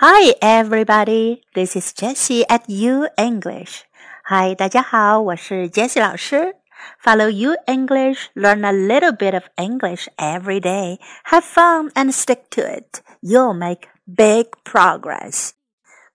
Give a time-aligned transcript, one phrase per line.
[0.00, 1.42] Hi, everybody.
[1.56, 3.82] This is Jessie at U English.
[4.26, 6.54] Hi, 大家好，我是 Jessie 老师。
[7.02, 11.00] Follow U English, learn a little bit of English every day.
[11.24, 13.00] Have fun and stick to it.
[13.20, 15.50] You'll make big progress.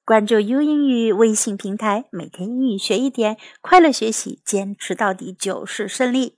[0.05, 6.37] 关注 U 英语微信平台，每天英语学一点，快乐学习，坚持到底就是胜利。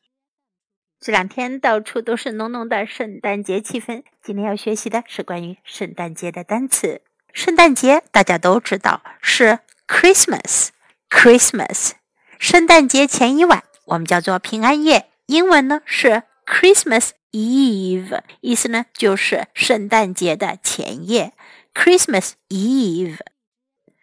[1.00, 4.02] 这两天到处都是浓浓的圣诞节气氛。
[4.24, 7.04] 今天要学习的是关于圣诞节的单词。
[7.36, 11.92] 圣诞节大家都知道是 Christmas，Christmas。
[12.40, 21.34] 圣诞节前一晚我们叫做平安夜，英文呢是 Christmas Eve，意思呢就是圣诞节的前夜
[21.74, 23.18] ，Christmas Eve。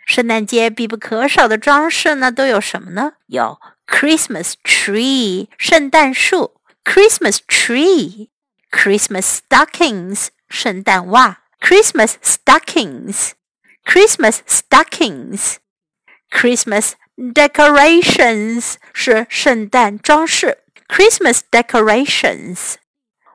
[0.04, 3.14] 圣诞节必不可少的装饰呢都有什么呢？
[3.28, 11.41] 有 Christmas tree，圣诞树；Christmas tree，Christmas stockings，圣诞袜。
[11.61, 13.31] Christmas stockings,
[13.83, 15.57] Christmas stockings,
[16.29, 22.75] Christmas decorations 是圣诞装饰，Christmas decorations。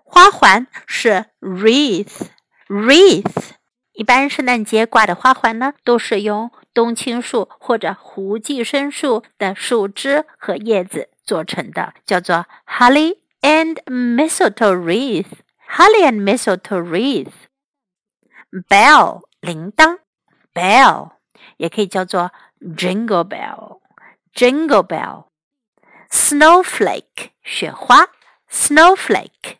[0.04, 2.28] 花环是 wreath,
[2.68, 3.52] wreath。
[3.92, 15.26] 一般圣诞节挂的花环呢，都是用冬青树或者胡寄生树的树枝和叶子做成的，叫做 holly and mistletoe wreath.
[15.68, 17.32] Holly and mistletoe wreath。
[18.67, 19.99] Bell 铃铛
[20.53, 21.11] ，bell
[21.57, 22.31] 也可以叫做
[22.61, 25.25] jingle bell，jingle bell。
[26.09, 28.07] snowflake 雪花
[28.49, 29.57] ，snowflake。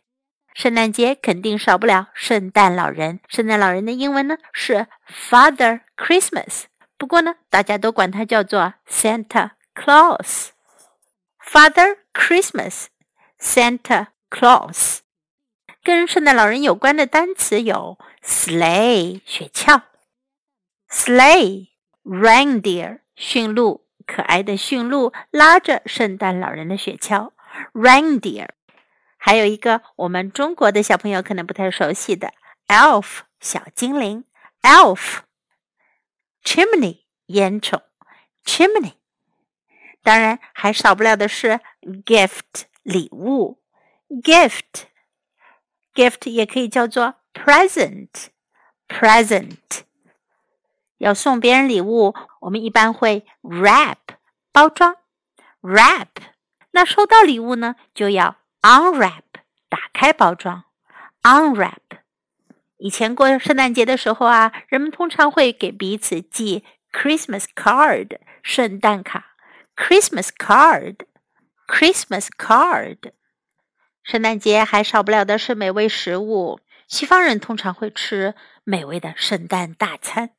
[0.54, 6.64] 圣诞节肯定少不了圣诞老人，圣诞老人的英文呢是 Father Christmas，
[6.98, 10.48] 不过呢大家都管它叫做 Santa Claus。
[11.46, 15.00] Father Christmas，Santa Claus。
[15.84, 17.98] 跟圣诞老人有关的单词有
[18.28, 19.84] sleigh 雪橇
[20.90, 21.70] ，sleigh
[22.04, 27.32] reindeer 驯鹿，可爱的驯鹿拉着圣诞老人的雪橇
[27.74, 28.50] ，reindeer。
[29.18, 32.34] 还有一个我们中国的小朋友可能不太熟悉的
[32.68, 34.26] elf 小精灵
[34.62, 35.20] ，elf。
[36.44, 37.82] chimney 烟囱
[38.46, 38.94] ，chimney。
[40.04, 41.60] 当然还少不了的是
[42.06, 43.62] gift 礼物
[44.10, 44.88] ，gift。
[45.94, 49.83] gift 也可以叫做 present，present。
[50.99, 53.97] 要送别人礼物，我们一般会 wrap
[54.53, 54.97] 包装，
[55.61, 56.07] wrap。
[56.71, 59.23] 那收到礼物呢，就要 unwrap
[59.69, 60.65] 打开包装，
[61.23, 61.79] unwrap。
[62.77, 69.35] 以前过圣诞节的时候啊，人们通常会给彼此寄 Christmas card 圣诞卡，
[69.77, 73.13] Christmas card，Christmas card。
[74.03, 76.61] 圣诞节还少不了的是美味食物。
[76.88, 78.34] 西方人通常会吃
[78.64, 80.32] 美味的圣诞大餐，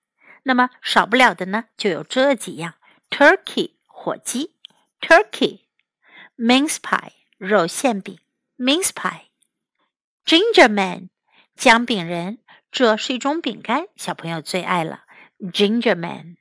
[0.44, 2.74] 那么少不了的呢，就有这几样
[3.10, 4.54] ：turkey 火鸡
[5.00, 8.18] ，turkey；mince pie 肉馅饼
[8.56, 11.10] ，mince pie；ginger man
[11.54, 12.38] 姜饼人，
[12.72, 15.04] 这是一种饼干，小朋友最爱了
[15.38, 16.36] ，ginger man。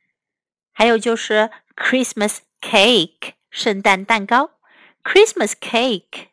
[0.72, 4.52] 还有就是 Christmas cake 圣诞蛋糕
[5.04, 6.28] ，Christmas cake。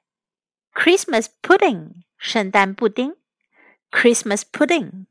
[0.73, 3.17] Christmas pudding 圣诞布丁
[3.95, 5.07] ，Christmas pudding，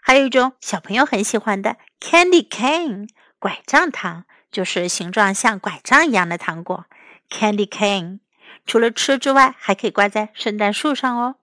[0.00, 6.86] 还有一种小朋友很喜欢的 candy cane 拐杖糖，就是形状像拐杖一样的糖果
[7.28, 8.20] ，candy cane。
[8.64, 11.36] 除了吃之外，还可以挂在圣诞树上哦。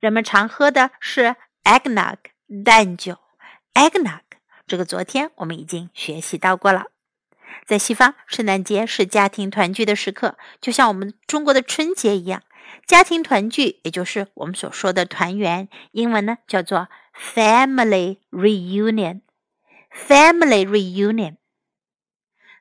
[0.00, 2.16] 人们常喝的是 eggnog
[2.64, 3.18] 蛋酒
[3.74, 4.20] ，eggnog
[4.66, 6.86] 这个昨天我们已经学习到过了。
[7.64, 12.42] 在西方，圣诞节是家庭团聚的时刻，就像我们中国的春节一样。
[12.86, 16.88] 家庭团聚，也就是我们所说的团圆，英文呢叫做
[17.34, 19.20] family reunion。
[19.90, 21.36] family reunion。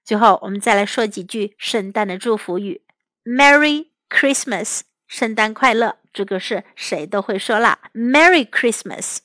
[0.04, 2.82] 最后，我们再来说几句圣诞的祝福语
[3.24, 5.98] ：Merry Christmas，圣诞快乐。
[6.12, 9.20] 这个是谁都会说啦，Merry Christmas。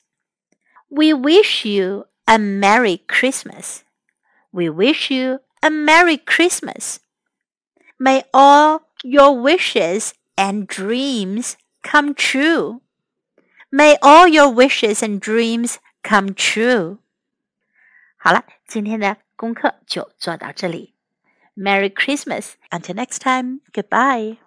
[0.87, 3.79] We wish you a Merry Christmas。
[4.51, 6.97] We wish you a Merry Christmas.
[7.97, 12.80] May all your wishes and dreams come true.
[13.70, 16.98] May all your wishes and dreams come true.
[18.16, 20.94] 好了，今天的功课就做到这里。
[21.56, 22.52] Merry Christmas!
[22.70, 24.38] Until next time, goodbye.